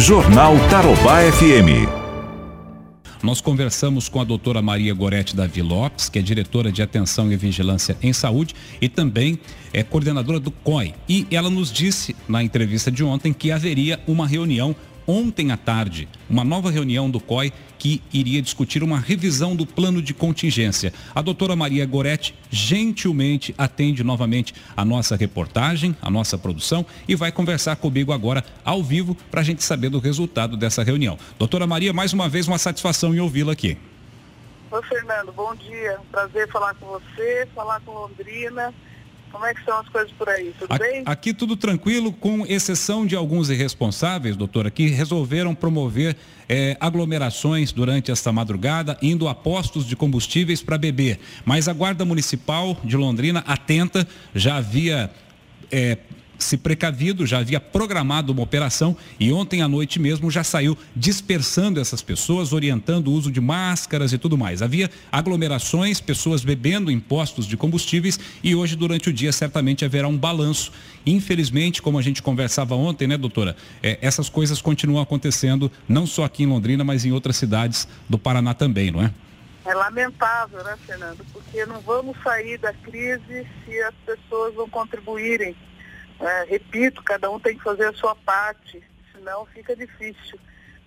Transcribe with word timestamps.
Jornal 0.00 0.54
Tarobá 0.70 1.20
FM. 1.30 1.86
Nós 3.22 3.42
conversamos 3.42 4.08
com 4.08 4.18
a 4.18 4.24
doutora 4.24 4.62
Maria 4.62 4.94
Gorete 4.94 5.36
Davi 5.36 5.60
Lopes, 5.60 6.08
que 6.08 6.18
é 6.18 6.22
diretora 6.22 6.72
de 6.72 6.80
Atenção 6.80 7.30
e 7.30 7.36
Vigilância 7.36 7.94
em 8.02 8.10
Saúde 8.10 8.54
e 8.80 8.88
também 8.88 9.38
é 9.74 9.82
coordenadora 9.82 10.40
do 10.40 10.50
COI. 10.50 10.94
E 11.06 11.26
ela 11.30 11.50
nos 11.50 11.70
disse 11.70 12.16
na 12.26 12.42
entrevista 12.42 12.90
de 12.90 13.04
ontem 13.04 13.30
que 13.30 13.52
haveria 13.52 14.00
uma 14.06 14.26
reunião 14.26 14.74
ontem 15.10 15.50
à 15.50 15.56
tarde 15.56 16.08
uma 16.28 16.44
nova 16.44 16.70
reunião 16.70 17.10
do 17.10 17.18
COI 17.18 17.52
que 17.78 18.00
iria 18.12 18.40
discutir 18.40 18.82
uma 18.82 18.98
revisão 18.98 19.56
do 19.56 19.66
plano 19.66 20.00
de 20.00 20.14
contingência. 20.14 20.92
A 21.14 21.20
doutora 21.20 21.56
Maria 21.56 21.84
Goretti 21.84 22.34
gentilmente 22.50 23.54
atende 23.58 24.04
novamente 24.04 24.54
a 24.76 24.84
nossa 24.84 25.16
reportagem, 25.16 25.96
a 26.00 26.10
nossa 26.10 26.38
produção 26.38 26.86
e 27.08 27.16
vai 27.16 27.32
conversar 27.32 27.76
comigo 27.76 28.12
agora 28.12 28.44
ao 28.64 28.82
vivo 28.82 29.16
para 29.30 29.40
a 29.40 29.44
gente 29.44 29.64
saber 29.64 29.88
do 29.88 29.98
resultado 29.98 30.56
dessa 30.56 30.84
reunião. 30.84 31.18
Doutora 31.38 31.66
Maria, 31.66 31.92
mais 31.92 32.12
uma 32.12 32.28
vez 32.28 32.46
uma 32.46 32.58
satisfação 32.58 33.14
em 33.14 33.18
ouvi-la 33.18 33.52
aqui. 33.52 33.76
Oi, 34.70 34.82
Fernando, 34.84 35.32
bom 35.32 35.52
dia. 35.56 35.98
Prazer 36.12 36.48
falar 36.48 36.74
com 36.74 36.86
você, 36.86 37.48
falar 37.54 37.80
com 37.80 37.92
Londrina. 37.92 38.72
Como 39.30 39.44
é 39.46 39.54
que 39.54 39.64
são 39.64 39.78
as 39.78 39.88
coisas 39.88 40.10
por 40.12 40.28
aí? 40.28 40.52
Tudo 40.58 40.72
aqui, 40.72 40.84
bem? 40.84 41.02
Aqui 41.06 41.34
tudo 41.34 41.56
tranquilo, 41.56 42.12
com 42.12 42.44
exceção 42.46 43.06
de 43.06 43.14
alguns 43.14 43.48
irresponsáveis, 43.48 44.36
doutora, 44.36 44.70
que 44.70 44.88
resolveram 44.88 45.54
promover 45.54 46.16
eh, 46.48 46.76
aglomerações 46.80 47.72
durante 47.72 48.10
esta 48.10 48.32
madrugada, 48.32 48.98
indo 49.00 49.28
a 49.28 49.34
postos 49.34 49.86
de 49.86 49.94
combustíveis 49.94 50.62
para 50.62 50.76
beber. 50.76 51.20
Mas 51.44 51.68
a 51.68 51.72
Guarda 51.72 52.04
Municipal 52.04 52.76
de 52.82 52.96
Londrina, 52.96 53.44
atenta, 53.46 54.06
já 54.34 54.56
havia 54.56 55.10
eh, 55.70 55.96
se 56.44 56.56
precavido, 56.56 57.26
já 57.26 57.38
havia 57.38 57.60
programado 57.60 58.32
uma 58.32 58.42
operação 58.42 58.96
e 59.18 59.32
ontem 59.32 59.62
à 59.62 59.68
noite 59.68 59.98
mesmo 59.98 60.30
já 60.30 60.42
saiu 60.42 60.76
dispersando 60.94 61.80
essas 61.80 62.02
pessoas, 62.02 62.52
orientando 62.52 63.08
o 63.08 63.12
uso 63.12 63.30
de 63.30 63.40
máscaras 63.40 64.12
e 64.12 64.18
tudo 64.18 64.36
mais. 64.36 64.62
Havia 64.62 64.90
aglomerações, 65.12 66.00
pessoas 66.00 66.42
bebendo 66.42 66.90
em 66.90 66.98
postos 66.98 67.46
de 67.46 67.56
combustíveis 67.56 68.18
e 68.42 68.54
hoje 68.54 68.76
durante 68.76 69.08
o 69.08 69.12
dia 69.12 69.32
certamente 69.32 69.84
haverá 69.84 70.08
um 70.08 70.16
balanço. 70.16 70.72
Infelizmente, 71.06 71.80
como 71.80 71.98
a 71.98 72.02
gente 72.02 72.22
conversava 72.22 72.74
ontem, 72.74 73.06
né, 73.06 73.16
doutora, 73.16 73.56
é, 73.82 73.98
essas 74.02 74.28
coisas 74.28 74.60
continuam 74.60 75.02
acontecendo 75.02 75.70
não 75.88 76.06
só 76.06 76.24
aqui 76.24 76.42
em 76.42 76.46
Londrina, 76.46 76.84
mas 76.84 77.04
em 77.04 77.12
outras 77.12 77.36
cidades 77.36 77.86
do 78.08 78.18
Paraná 78.18 78.54
também, 78.54 78.90
não 78.90 79.02
é? 79.02 79.12
É 79.64 79.74
lamentável, 79.74 80.64
né, 80.64 80.76
Fernando? 80.86 81.24
Porque 81.32 81.64
não 81.66 81.80
vamos 81.80 82.16
sair 82.22 82.58
da 82.58 82.72
crise 82.72 83.46
se 83.64 83.80
as 83.82 83.94
pessoas 84.06 84.54
não 84.54 84.68
contribuírem 84.68 85.54
é, 86.20 86.44
repito, 86.44 87.02
cada 87.02 87.30
um 87.30 87.40
tem 87.40 87.56
que 87.56 87.64
fazer 87.64 87.86
a 87.86 87.94
sua 87.94 88.14
parte, 88.14 88.82
senão 89.12 89.46
fica 89.46 89.74
difícil. 89.74 90.38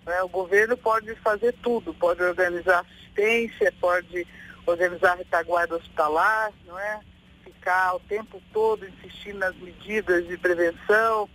É, 0.06 0.22
o 0.22 0.30
governo 0.30 0.78
pode 0.78 1.16
fazer 1.16 1.54
tudo, 1.54 1.94
pode 1.94 2.22
organizar 2.22 2.82
assistência, 2.82 3.74
pode 3.80 4.28
organizar 4.66 5.18
retaguarda 5.18 5.76
hospitalar, 5.76 6.52
não 6.66 6.78
é? 6.78 7.00
Ficar 7.44 7.96
o 7.96 8.00
tempo 8.02 8.42
todo 8.52 8.88
insistindo 8.88 9.40
nas 9.40 9.56
medidas 9.56 10.28
de 10.28 10.38
prevenção, 10.38 11.28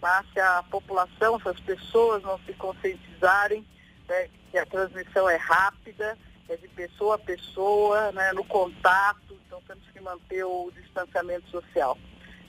mas 0.00 0.26
se 0.32 0.40
a 0.40 0.62
população, 0.70 1.38
se 1.40 1.48
as 1.48 1.60
pessoas 1.60 2.22
não 2.22 2.38
se 2.46 2.54
conscientizarem 2.54 3.66
né, 4.08 4.28
que 4.50 4.58
a 4.58 4.66
transmissão 4.66 5.28
é 5.28 5.36
rápida, 5.36 6.16
é 6.48 6.56
de 6.56 6.68
pessoa 6.68 7.16
a 7.16 7.18
pessoa, 7.18 8.12
né, 8.12 8.32
no 8.32 8.44
contato, 8.44 9.38
então 9.46 9.60
temos 9.66 9.84
que 9.92 10.00
manter 10.00 10.44
o 10.44 10.72
distanciamento 10.74 11.48
social 11.50 11.98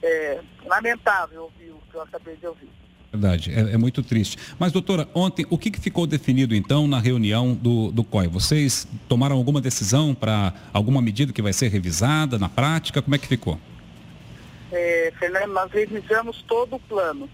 é, 0.04 0.40
lamentável 0.66 1.44
ouvir 1.44 1.70
o 1.70 1.80
que 1.90 1.96
eu 1.96 2.02
acabei 2.02 2.36
de 2.36 2.46
ouvir. 2.46 2.68
Verdade, 3.10 3.52
é, 3.52 3.74
é, 3.74 3.76
muito 3.76 4.02
triste. 4.02 4.36
Mas, 4.58 4.72
doutora, 4.72 5.08
ontem, 5.14 5.46
o 5.48 5.56
que, 5.56 5.70
que 5.70 5.80
ficou 5.80 6.06
definido, 6.06 6.54
então, 6.54 6.88
na 6.88 6.98
reunião 6.98 7.54
do, 7.54 7.90
do 7.92 8.02
COI? 8.02 8.26
Vocês 8.26 8.88
tomaram 9.08 9.36
alguma 9.36 9.60
decisão 9.60 10.14
para 10.14 10.52
alguma 10.72 11.00
medida 11.00 11.32
que 11.32 11.40
vai 11.40 11.52
ser 11.52 11.68
revisada 11.68 12.38
na 12.38 12.48
prática? 12.48 13.00
Como 13.00 13.14
é 13.14 13.18
que 13.18 13.28
ficou? 13.28 13.58
É, 14.72 15.12
Fernando, 15.18 15.52
nós 15.52 15.70
revisamos 15.70 16.42
todo 16.42 16.74
o 16.74 16.80
plano. 16.80 17.30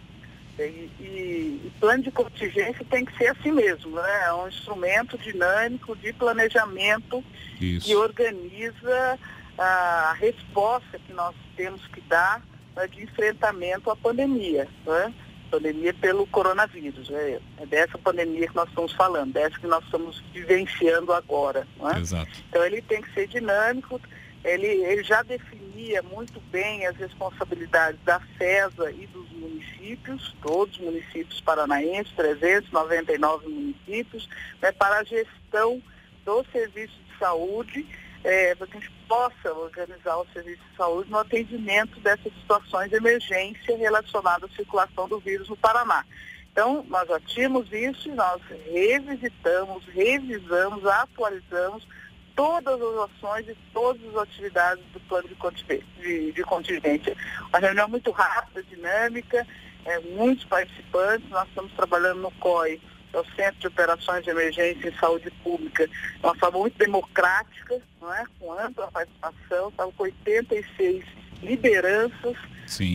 E, 0.59 0.63
e, 0.63 1.63
e, 1.65 1.73
plano 1.81 2.03
de 2.03 2.11
contingência 2.11 2.85
tem 2.91 3.07
que 3.07 3.17
ser 3.17 3.29
assim 3.29 3.51
mesmo, 3.51 3.93
né? 3.93 4.27
É 4.27 4.35
um 4.35 4.47
instrumento 4.47 5.17
dinâmico 5.17 5.97
de 5.97 6.13
planejamento 6.13 7.25
Isso. 7.59 7.87
que 7.87 7.97
organiza 7.97 9.19
a 9.57 10.15
resposta 10.21 10.99
que 11.07 11.15
nós 11.15 11.35
temos 11.57 11.87
que 11.87 12.03
dar 12.03 12.43
né, 12.77 12.87
de 12.87 13.03
enfrentamento 13.03 13.91
à 13.91 13.97
pandemia, 13.97 14.69
né? 14.87 15.13
pandemia 15.51 15.93
pelo 15.95 16.27
coronavírus. 16.29 17.11
É, 17.11 17.41
é, 17.59 17.67
dessa 17.67 17.99
pandemia 17.99 18.49
que 18.49 18.55
nós 18.55 18.69
estamos 18.69 18.93
falando, 18.93 19.33
dessa 19.33 19.59
que 19.59 19.67
nós 19.67 19.85
estamos 19.85 20.23
vivenciando 20.33 21.13
agora. 21.13 21.67
Né? 21.77 22.03
Então 22.49 22.65
ele 22.65 22.81
tem 22.83 23.03
que 23.03 23.13
ser 23.13 23.27
dinâmico, 23.27 24.01
ele, 24.45 24.67
ele 24.67 25.03
já 25.03 25.23
definia 25.23 26.03
muito 26.03 26.41
bem 26.51 26.87
as 26.87 26.97
responsabilidades 26.97 28.01
da 28.05 28.21
FESA 28.39 28.91
e 28.93 29.07
dos 29.09 29.29
municípios, 29.33 30.35
todos 30.41 30.77
os 30.77 30.85
municípios 30.85 31.41
paranaenses, 31.41 32.13
399 32.15 33.49
municípios, 33.49 34.29
né, 34.63 34.73
para 34.73 34.99
a 34.99 35.05
gestão 35.05 35.83
do 36.25 36.45
serviço 36.53 36.95
de 36.95 37.19
saúde 37.19 37.87
é, 38.23 38.55
para 38.55 38.67
que 38.67 38.77
a 38.77 38.81
gente 38.81 38.93
possa 39.09 39.53
organizar 39.53 40.17
o 40.17 40.27
serviço 40.33 40.63
de 40.71 40.77
saúde 40.77 41.11
no 41.11 41.19
atendimento 41.19 41.99
dessas 42.01 42.33
situações 42.41 42.91
de 42.91 42.97
emergência 42.97 43.77
relacionadas 43.77 44.51
à 44.51 44.55
circulação 44.55 45.09
do 45.09 45.19
vírus 45.19 45.49
no 45.49 45.57
Paraná. 45.57 46.05
Então, 46.53 46.85
nós 46.89 47.09
já 47.09 47.21
tínhamos 47.21 47.73
isso 47.73 48.09
e 48.09 48.13
nós 48.13 48.41
revisitamos, 48.71 49.85
revisamos, 49.87 50.85
atualizamos 50.85 51.87
todas 52.35 52.81
as 52.81 53.11
ações 53.11 53.49
e 53.49 53.57
todas 53.73 54.03
as 54.09 54.23
atividades 54.23 54.85
do 54.93 55.01
plano 55.01 55.29
de, 55.29 56.33
de 56.33 56.43
contingência. 56.43 57.17
Uma 57.49 57.59
reunião 57.59 57.89
muito 57.89 58.11
rápida, 58.11 58.63
dinâmica, 58.65 59.47
é, 59.85 60.01
muitos 60.01 60.45
participantes, 60.45 61.29
nós 61.31 61.49
estamos 61.49 61.73
trabalhando 61.73 62.21
no 62.21 62.31
COI 62.33 62.81
é 63.13 63.19
o 63.19 63.25
Centro 63.37 63.61
de 63.61 63.67
Operações 63.67 64.25
de 64.25 64.31
Emergência 64.31 64.89
em 64.89 64.99
Saúde 64.99 65.31
Pública, 65.43 65.85
é 65.85 66.27
uma 66.27 66.35
forma 66.37 66.59
muito 66.59 66.79
democrática, 66.79 67.81
não 68.01 68.13
é? 68.15 68.25
com 68.39 68.53
ampla 68.53 68.91
participação, 68.91 69.69
estava 69.69 69.93
com 69.93 70.03
86 70.05 71.05
lideranças 71.43 72.37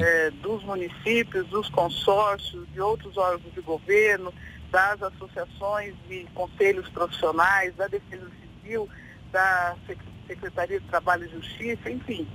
é, 0.02 0.32
dos 0.32 0.64
municípios, 0.64 1.48
dos 1.48 1.70
consórcios, 1.70 2.66
de 2.72 2.80
outros 2.80 3.18
órgãos 3.18 3.54
de 3.54 3.62
governo, 3.62 4.34
das 4.72 5.02
associações 5.02 5.94
e 6.10 6.26
conselhos 6.34 6.88
profissionais, 6.90 7.76
da 7.76 7.88
Defesa 7.88 8.30
Civil, 8.62 8.90
da 9.32 9.76
Secretaria 10.28 10.80
de 10.80 10.88
Trabalho 10.88 11.26
e 11.26 11.30
Justiça, 11.30 11.90
enfim, 11.90 12.28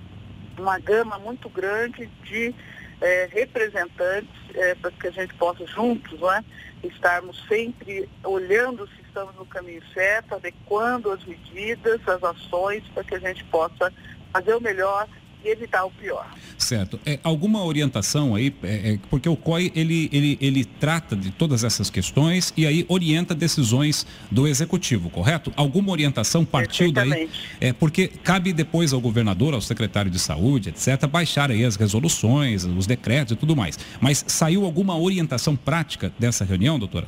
uma 0.58 0.78
gama 0.78 1.18
muito 1.18 1.48
grande 1.48 2.06
de 2.24 2.54
é, 3.00 3.28
representantes 3.32 4.30
é, 4.54 4.74
para 4.74 4.90
que 4.90 5.06
a 5.06 5.10
gente 5.10 5.34
possa 5.34 5.66
juntos 5.66 6.20
não 6.20 6.32
é, 6.32 6.44
estarmos 6.82 7.42
sempre 7.48 8.08
olhando 8.24 8.86
se 8.88 9.00
estamos 9.02 9.34
no 9.36 9.46
caminho 9.46 9.82
certo, 9.92 10.34
adequando 10.34 11.10
as 11.10 11.24
medidas, 11.24 12.00
as 12.08 12.22
ações, 12.22 12.84
para 12.94 13.04
que 13.04 13.14
a 13.14 13.18
gente 13.18 13.44
possa 13.44 13.92
fazer 14.32 14.54
o 14.54 14.60
melhor 14.60 15.08
e 15.44 15.48
evitar 15.48 15.84
o 15.84 15.90
pior. 15.90 16.26
Certo. 16.58 17.00
É, 17.04 17.18
alguma 17.22 17.64
orientação 17.64 18.34
aí, 18.34 18.54
é, 18.62 18.92
é, 18.92 18.98
porque 19.08 19.28
o 19.28 19.36
COI 19.36 19.72
ele, 19.74 20.08
ele, 20.12 20.38
ele 20.40 20.64
trata 20.64 21.16
de 21.16 21.30
todas 21.30 21.64
essas 21.64 21.90
questões 21.90 22.52
e 22.56 22.66
aí 22.66 22.84
orienta 22.88 23.34
decisões 23.34 24.06
do 24.30 24.46
executivo, 24.46 25.10
correto? 25.10 25.52
Alguma 25.56 25.90
orientação 25.92 26.44
partiu 26.44 26.92
daí? 26.92 27.30
É, 27.60 27.72
porque 27.72 28.08
cabe 28.08 28.52
depois 28.52 28.92
ao 28.92 29.00
governador, 29.00 29.54
ao 29.54 29.60
secretário 29.60 30.10
de 30.10 30.18
saúde, 30.18 30.70
etc., 30.70 31.06
baixar 31.06 31.50
aí 31.50 31.64
as 31.64 31.76
resoluções, 31.76 32.64
os 32.64 32.86
decretos 32.86 33.32
e 33.32 33.36
tudo 33.36 33.56
mais. 33.56 33.78
Mas 34.00 34.24
saiu 34.26 34.64
alguma 34.64 34.98
orientação 34.98 35.56
prática 35.56 36.12
dessa 36.18 36.44
reunião, 36.44 36.78
doutora? 36.78 37.06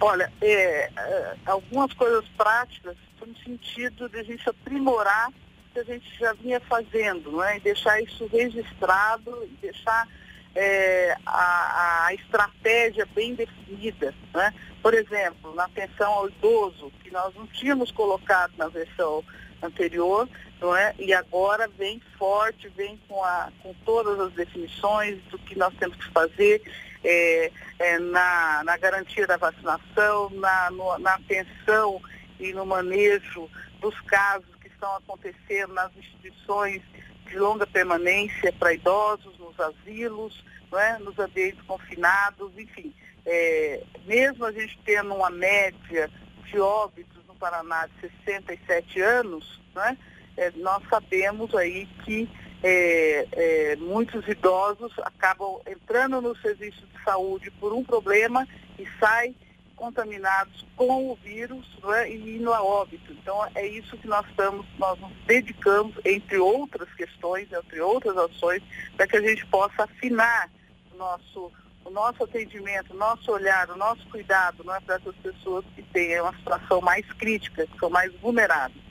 Olha, 0.00 0.30
é, 0.40 0.90
é 0.96 1.34
algumas 1.46 1.92
coisas 1.94 2.24
práticas 2.36 2.96
no 3.26 3.36
sentido 3.38 4.08
de 4.08 4.20
a 4.20 4.22
gente 4.22 4.48
aprimorar 4.48 5.30
que 5.76 5.80
a 5.80 5.94
gente 5.94 6.18
já 6.18 6.32
vinha 6.32 6.58
fazendo, 6.60 7.30
não 7.32 7.44
é? 7.44 7.58
E 7.58 7.60
deixar 7.60 8.00
isso 8.00 8.26
registrado 8.28 9.46
deixar 9.60 10.08
é, 10.54 11.14
a, 11.26 12.06
a, 12.06 12.14
estratégia 12.14 13.06
bem 13.14 13.34
definida. 13.34 14.14
Né? 14.32 14.54
Por 14.82 14.94
exemplo, 14.94 15.54
na 15.54 15.64
atenção 15.64 16.10
ao 16.10 16.28
idoso, 16.28 16.90
que 17.02 17.10
nós 17.10 17.34
não 17.34 17.46
tínhamos 17.48 17.90
colocado 17.90 18.52
na 18.56 18.68
versão 18.68 19.22
anterior, 19.62 20.26
não 20.60 20.74
é? 20.74 20.94
E 20.98 21.12
agora 21.12 21.68
vem 21.68 22.00
forte, 22.18 22.68
vem 22.70 22.98
com, 23.06 23.22
a, 23.22 23.50
com 23.62 23.74
todas 23.84 24.18
as 24.18 24.32
definições 24.32 25.18
do 25.24 25.38
que 25.38 25.58
nós 25.58 25.74
temos 25.74 25.96
que 25.98 26.10
fazer 26.10 26.62
é, 27.04 27.52
é, 27.78 27.98
na, 27.98 28.62
na 28.64 28.76
garantia 28.78 29.26
da 29.26 29.36
vacinação, 29.36 30.30
na, 30.30 30.70
no, 30.70 30.98
na 30.98 31.14
atenção 31.14 32.00
e 32.40 32.52
no 32.54 32.64
manejo 32.64 33.50
dos 33.80 33.98
casos 34.02 34.55
estão 34.76 34.94
acontecendo 34.96 35.74
nas 35.74 35.94
instituições 35.96 36.82
de 37.26 37.38
longa 37.38 37.66
permanência 37.66 38.52
para 38.52 38.72
idosos, 38.72 39.36
nos 39.38 39.58
asilos, 39.58 40.44
é? 40.72 40.98
nos 40.98 41.18
ambientes 41.18 41.60
confinados, 41.62 42.52
enfim. 42.56 42.94
é, 43.24 43.82
mesmo 44.04 44.44
a 44.44 44.52
gente 44.52 44.78
tendo 44.84 45.14
uma 45.14 45.30
média 45.30 46.10
de 46.44 46.60
óbitos 46.60 47.24
no 47.26 47.34
Paraná 47.34 47.86
de 47.86 48.08
67 48.24 49.00
anos, 49.00 49.60
né, 49.74 49.96
é, 50.36 50.52
nós 50.56 50.82
sabemos 50.88 51.54
aí 51.54 51.86
que 52.04 52.28
é, 52.62 53.26
é, 53.32 53.76
muitos 53.76 54.26
idosos 54.28 54.92
acabam 54.98 55.60
entrando 55.66 56.20
no 56.20 56.36
serviço 56.36 56.86
de 56.86 57.04
saúde 57.04 57.50
por 57.52 57.72
um 57.72 57.82
problema 57.82 58.46
e 58.78 58.86
saem 59.00 59.34
contaminados 59.76 60.66
com 60.74 61.12
o 61.12 61.14
vírus 61.16 61.64
né, 61.84 62.10
e 62.10 62.36
indo 62.36 62.52
a 62.52 62.62
óbito. 62.62 63.12
Então 63.12 63.46
é 63.54 63.66
isso 63.66 63.96
que 63.98 64.08
nós 64.08 64.26
estamos, 64.28 64.66
nós 64.78 64.98
nos 64.98 65.12
dedicamos, 65.26 65.94
entre 66.04 66.38
outras 66.38 66.92
questões, 66.94 67.46
entre 67.52 67.80
outras 67.80 68.16
ações, 68.16 68.62
para 68.96 69.06
que 69.06 69.16
a 69.16 69.20
gente 69.20 69.46
possa 69.46 69.84
afinar 69.84 70.50
o 70.92 70.96
nosso, 70.96 71.52
o 71.84 71.90
nosso 71.90 72.24
atendimento, 72.24 72.94
o 72.94 72.96
nosso 72.96 73.30
olhar, 73.30 73.70
o 73.70 73.76
nosso 73.76 74.04
cuidado 74.08 74.64
né, 74.64 74.78
para 74.84 74.96
essas 74.96 75.14
pessoas 75.16 75.64
que 75.74 75.82
têm 75.82 76.20
uma 76.20 76.34
situação 76.36 76.80
mais 76.80 77.06
crítica, 77.12 77.66
que 77.66 77.78
são 77.78 77.90
mais 77.90 78.12
vulneráveis. 78.20 78.86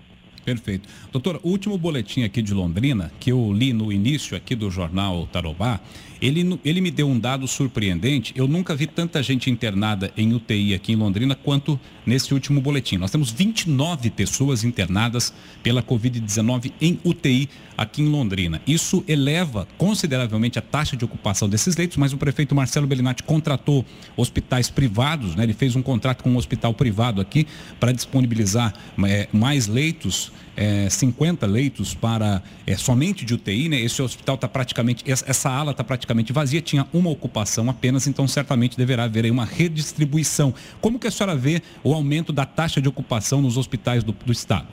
Perfeito. 0.46 0.88
Doutora, 1.12 1.40
o 1.42 1.50
último 1.50 1.76
boletim 1.76 2.24
aqui 2.24 2.40
de 2.40 2.54
Londrina, 2.54 3.12
que 3.20 3.32
eu 3.32 3.52
li 3.52 3.74
no 3.74 3.92
início 3.92 4.38
aqui 4.38 4.54
do 4.54 4.70
jornal 4.70 5.26
Tarobá, 5.34 5.80
ele, 6.22 6.60
ele 6.64 6.82
me 6.82 6.92
deu 6.92 7.08
um 7.08 7.20
dado 7.20 7.48
surpreendente. 7.48 8.34
Eu 8.36 8.48
nunca 8.48 8.76
vi 8.76 8.88
tanta 8.88 9.22
gente 9.22 9.50
internada 9.50 10.12
em 10.16 10.34
UTI 10.34 10.74
aqui 10.74 10.94
em 10.94 10.96
Londrina 10.96 11.36
quanto 11.36 11.80
nesse 12.06 12.34
último 12.34 12.62
boletim. 12.62 12.98
Nós 12.98 13.12
temos 13.12 13.32
29 13.32 14.10
pessoas 14.12 14.64
internadas 14.64 15.34
pela 15.64 15.82
Covid-19 15.82 16.72
em 16.80 17.00
UTI 17.04 17.50
aqui 17.78 18.02
em 18.02 18.08
Londrina. 18.08 18.62
Isso 18.66 19.04
eleva 19.08 19.68
consideravelmente 19.78 20.58
a 20.58 20.62
taxa 20.62 20.96
de 20.96 21.04
ocupação 21.04 21.50
desses 21.50 21.76
leitos, 21.76 21.98
mas 21.98 22.14
o 22.14 22.18
prefeito 22.18 22.56
Marcelo 22.56 22.88
Bellinati 22.88 23.24
contratou 23.24 23.86
hospitais 24.16 24.70
privados, 24.70 25.36
né? 25.36 25.44
ele 25.44 25.54
fez 25.54 25.76
um 25.76 25.82
contrato 25.82 26.24
com 26.24 26.32
um 26.32 26.38
hospital 26.38 26.74
privado 26.74 27.20
aqui 27.20 27.46
para 27.80 27.92
disponibilizar 27.92 28.74
é, 29.04 29.28
mais 29.34 29.68
leitos 29.68 30.32
é, 30.56 30.90
50 30.90 31.46
leitos 31.46 31.94
para 31.94 32.42
é, 32.66 32.76
somente 32.78 33.26
de 33.26 33.34
UTI, 33.34 33.70
né? 33.70 33.80
Esse 33.80 34.02
hospital 34.02 34.36
está 34.36 34.48
praticamente, 34.48 35.04
essa 35.06 35.50
ala 35.50 35.72
está 35.72 35.84
praticamente 35.84 36.06
vazia, 36.34 36.62
tinha 36.62 36.88
uma 36.94 37.10
ocupação 37.10 37.70
apenas, 37.70 38.08
então 38.08 38.28
certamente 38.28 38.78
deverá 38.78 39.04
haver 39.04 39.26
aí 39.26 39.32
uma 39.32 39.46
redistribuição. 39.46 40.54
Como 40.82 41.00
que 41.00 41.08
a 41.08 41.12
senhora 41.12 41.36
vê 41.36 41.62
o 41.84 41.94
aumento 41.94 42.32
da 42.32 42.46
taxa 42.46 42.82
de 42.82 42.88
ocupação 42.88 43.42
nos 43.42 43.58
hospitais 43.58 44.04
do, 44.04 44.12
do 44.12 44.32
estado? 44.32 44.68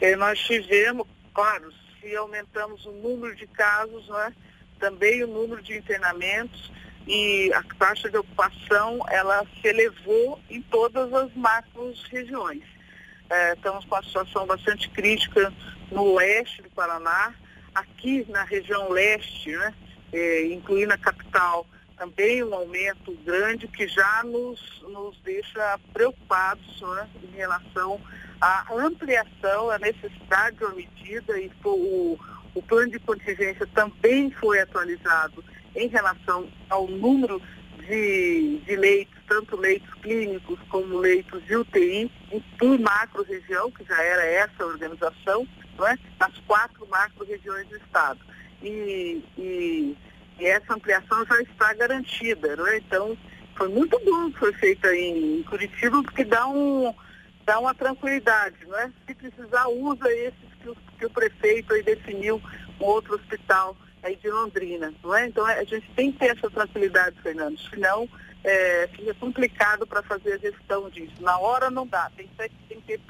É, 0.00 0.14
nós 0.16 0.38
tivemos, 0.38 1.06
claro, 1.32 1.72
se 2.00 2.14
aumentamos 2.16 2.84
o 2.86 2.92
número 2.92 3.34
de 3.34 3.46
casos, 3.46 4.08
né? 4.08 4.32
também 4.78 5.24
o 5.24 5.26
número 5.26 5.62
de 5.62 5.76
internamentos 5.76 6.70
e 7.06 7.52
a 7.54 7.62
taxa 7.78 8.10
de 8.10 8.16
ocupação 8.16 9.00
ela 9.08 9.44
se 9.60 9.68
elevou 9.68 10.40
em 10.50 10.60
todas 10.62 11.12
as 11.12 11.32
macros 11.34 12.04
regiões. 12.10 12.62
É, 13.30 13.54
estamos 13.54 13.84
com 13.84 13.94
uma 13.94 14.02
situação 14.02 14.46
bastante 14.46 14.88
crítica 14.90 15.52
no 15.90 16.12
oeste 16.14 16.62
do 16.62 16.70
Paraná, 16.70 17.34
aqui 17.76 18.26
na 18.30 18.42
região 18.42 18.90
leste, 18.90 19.50
né, 19.50 19.74
é, 20.12 20.46
incluindo 20.46 20.94
a 20.94 20.98
capital, 20.98 21.66
também 21.96 22.42
um 22.42 22.54
aumento 22.54 23.12
grande 23.24 23.68
que 23.68 23.86
já 23.86 24.22
nos, 24.24 24.82
nos 24.82 25.18
deixa 25.22 25.78
preocupados 25.92 26.80
né, 26.80 27.08
em 27.22 27.36
relação 27.36 28.00
à 28.40 28.66
ampliação, 28.74 29.70
à 29.70 29.78
necessidade 29.78 30.56
de 30.56 30.64
uma 30.64 30.74
medida 30.74 31.38
e 31.38 31.50
o, 31.64 32.18
o 32.54 32.62
plano 32.62 32.90
de 32.90 32.98
contingência 32.98 33.66
também 33.74 34.30
foi 34.30 34.60
atualizado 34.60 35.44
em 35.74 35.88
relação 35.88 36.48
ao 36.70 36.86
número 36.86 37.40
de, 37.78 38.60
de 38.64 38.76
leitos, 38.76 39.15
tanto 39.26 39.56
leitos 39.56 39.92
clínicos 39.94 40.58
como 40.68 40.98
leitos 40.98 41.44
de 41.44 41.56
UTI, 41.56 42.10
em 42.62 42.78
macro-região, 42.78 43.70
que 43.70 43.84
já 43.84 44.00
era 44.02 44.24
essa 44.24 44.64
organização, 44.64 45.46
não 45.76 45.86
é? 45.86 45.98
nas 46.18 46.36
quatro 46.46 46.86
macro-regiões 46.88 47.66
do 47.68 47.76
Estado. 47.76 48.20
E, 48.62 49.22
e, 49.36 49.96
e, 50.38 50.46
essa 50.46 50.74
ampliação 50.74 51.24
já 51.26 51.40
está 51.42 51.74
garantida. 51.74 52.56
Não 52.56 52.66
é? 52.66 52.78
Então, 52.78 53.16
foi 53.54 53.68
muito 53.68 53.98
bom 54.04 54.30
que 54.30 54.38
foi 54.38 54.52
feito 54.54 54.86
em, 54.88 55.40
em 55.40 55.42
Curitiba, 55.42 56.02
porque 56.02 56.24
dá, 56.24 56.46
um, 56.48 56.94
dá 57.44 57.58
uma 57.58 57.74
tranquilidade. 57.74 58.56
Não 58.66 58.78
é? 58.78 58.90
Se 59.06 59.14
precisar, 59.14 59.66
usa 59.68 60.10
esses 60.10 60.54
que 60.62 60.68
o, 60.70 60.76
que 60.98 61.06
o 61.06 61.10
prefeito 61.10 61.72
aí 61.74 61.82
definiu 61.82 62.40
um 62.80 62.84
outro 62.84 63.14
hospital 63.14 63.76
aí 64.02 64.16
de 64.16 64.30
Londrina, 64.30 64.94
não 65.02 65.14
é? 65.14 65.26
Então 65.26 65.44
a 65.44 65.64
gente 65.64 65.88
tem 65.96 66.12
que 66.12 66.18
ter 66.18 66.36
essa 66.36 66.48
tranquilidade, 66.48 67.20
Fernando, 67.22 67.58
senão 67.68 68.08
é, 68.46 68.88
complicado 69.18 69.86
para 69.86 70.02
fazer 70.04 70.34
a 70.34 70.38
gestão 70.38 70.88
disso. 70.88 71.14
Na 71.20 71.36
hora 71.38 71.68
não 71.68 71.86
dá, 71.86 72.10
tem 72.16 72.28
que, 72.28 72.48
tem 72.68 72.80
que 72.80 73.00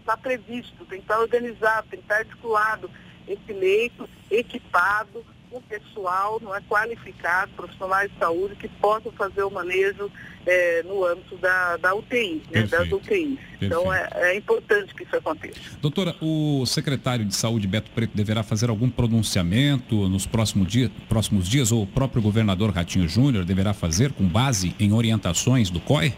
estar 0.00 0.16
previsto, 0.16 0.84
tem 0.86 0.98
que 0.98 1.04
estar 1.04 1.20
organizado, 1.20 1.86
tem 1.88 2.00
que 2.00 2.04
estar 2.04 2.18
articulado 2.18 2.90
esse 3.28 3.52
leito, 3.52 4.08
equipado, 4.30 5.24
com 5.54 5.60
pessoal 5.62 6.40
não 6.42 6.54
é 6.54 6.60
qualificado, 6.62 7.52
profissionais 7.52 8.10
de 8.10 8.18
saúde 8.18 8.56
que 8.56 8.66
possam 8.66 9.12
fazer 9.12 9.44
o 9.44 9.50
manejo 9.50 10.10
é, 10.44 10.82
no 10.82 11.06
âmbito 11.06 11.36
da, 11.36 11.76
da 11.76 11.94
UTI, 11.94 12.42
né, 12.50 12.62
das 12.62 12.90
UTIs. 12.90 13.38
Então 13.62 13.92
é, 13.94 14.08
é, 14.14 14.36
importante 14.36 14.92
que 14.94 15.04
isso 15.04 15.14
aconteça. 15.14 15.60
Doutora, 15.80 16.16
o 16.20 16.66
secretário 16.66 17.24
de 17.24 17.36
Saúde, 17.36 17.68
Beto 17.68 17.90
Preto, 17.92 18.16
deverá 18.16 18.42
fazer 18.42 18.68
algum 18.68 18.90
pronunciamento 18.90 20.08
nos 20.08 20.26
próximos, 20.26 20.66
dia, 20.66 20.90
próximos 21.08 21.48
dias, 21.48 21.70
ou 21.70 21.84
o 21.84 21.86
próprio 21.86 22.20
governador 22.20 22.70
Ratinho 22.70 23.08
Júnior 23.08 23.44
deverá 23.44 23.72
fazer 23.72 24.12
com 24.12 24.24
base 24.24 24.74
em 24.80 24.92
orientações 24.92 25.70
do 25.70 25.78
COI? 25.78 26.12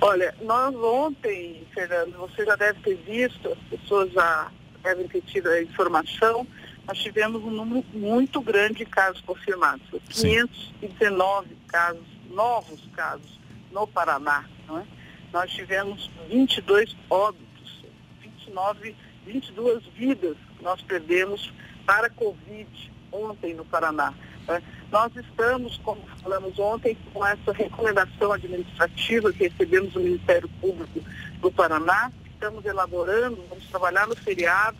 Olha, 0.00 0.32
nós 0.42 0.72
ontem, 0.76 1.66
Fernando, 1.74 2.16
você 2.18 2.44
já 2.44 2.54
deve 2.54 2.78
ter 2.80 2.94
visto, 3.04 3.48
as 3.48 3.80
pessoas 3.80 4.12
já 4.12 4.48
devem 4.84 5.08
ter 5.08 5.22
tido 5.22 5.48
a 5.48 5.60
informação, 5.60 6.46
nós 6.88 6.98
tivemos 6.98 7.44
um 7.44 7.50
número 7.50 7.84
muito 7.92 8.40
grande 8.40 8.76
de 8.76 8.86
casos 8.86 9.20
confirmados. 9.20 9.86
519 10.08 11.54
casos, 11.68 12.02
novos 12.30 12.80
casos 12.96 13.38
no 13.70 13.86
Paraná. 13.86 14.44
Não 14.66 14.78
é? 14.78 14.86
Nós 15.30 15.50
tivemos 15.50 16.10
22 16.30 16.96
óbitos, 17.10 17.84
29, 18.22 18.96
22 19.26 19.84
vidas 19.94 20.36
nós 20.60 20.80
perdemos 20.82 21.52
para 21.86 22.10
Covid 22.10 22.92
ontem 23.12 23.54
no 23.54 23.64
Paraná. 23.64 24.12
É? 24.48 24.62
Nós 24.90 25.14
estamos, 25.14 25.76
como 25.78 26.00
falamos 26.22 26.58
ontem, 26.58 26.96
com 27.12 27.24
essa 27.24 27.52
recomendação 27.52 28.32
administrativa 28.32 29.32
que 29.32 29.48
recebemos 29.48 29.92
do 29.92 30.00
Ministério 30.00 30.48
Público 30.60 31.00
do 31.40 31.50
Paraná, 31.50 32.10
estamos 32.38 32.64
elaborando, 32.64 33.44
vamos 33.48 33.66
trabalhar 33.66 34.06
no 34.06 34.14
feriado 34.14 34.78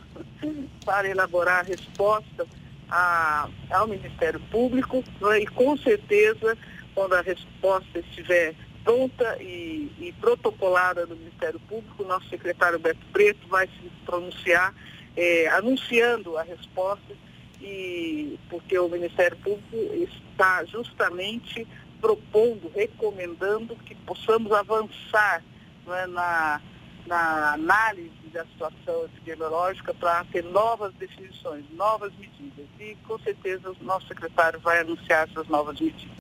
para 0.85 1.09
elaborar 1.09 1.59
a 1.59 1.63
resposta 1.63 2.47
a, 2.89 3.49
ao 3.69 3.89
Ministério 3.89 4.41
Público 4.49 5.03
né? 5.21 5.41
e 5.41 5.47
com 5.49 5.77
certeza 5.77 6.57
quando 6.95 7.15
a 7.15 7.21
resposta 7.21 7.99
estiver 7.99 8.55
pronta 8.85 9.37
e, 9.43 9.91
e, 9.99 10.15
protocolada 10.21 11.05
no 11.05 11.17
Ministério 11.17 11.61
Público, 11.69 12.05
nosso 12.05 12.29
secretário 12.29 12.79
Beto 12.79 13.05
Preto 13.13 13.47
vai 13.49 13.67
se 13.67 13.91
pronunciar 14.07 14.73
é, 15.17 15.49
anunciando 15.49 16.39
a 16.39 16.43
resposta 16.45 17.13
e 17.61 18.39
porque 18.49 18.79
o 18.79 18.89
Ministério 18.89 19.37
Público 19.39 19.77
está 19.95 20.65
justamente 20.65 21.67
propondo, 22.01 22.71
recomendando 22.73 23.75
que 23.85 23.97
possamos 23.97 24.53
avançar 24.53 25.43
é, 25.89 26.07
na 26.07 26.61
na 27.09 27.55
análise 27.55 28.13
da 28.33 28.45
situação 28.45 29.07
epidemiológica 29.07 29.95
para 29.95 30.25
ter 30.27 30.45
novas 30.45 30.93
definições, 30.95 31.65
novas 31.73 32.13
medidas. 32.17 32.67
E, 32.79 32.95
com 33.07 33.19
certeza, 33.19 33.71
o 33.71 33.85
nosso 33.85 34.07
secretário 34.07 34.61
vai 34.61 34.81
anunciar 34.81 35.27
essas 35.29 35.49
novas 35.49 35.81
medidas. 35.81 36.17